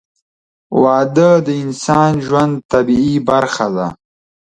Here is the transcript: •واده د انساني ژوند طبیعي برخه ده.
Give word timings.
•واده 0.81 1.29
د 1.47 1.47
انساني 1.63 2.17
ژوند 2.27 2.53
طبیعي 2.71 3.17
برخه 3.29 3.67
ده. 3.75 3.87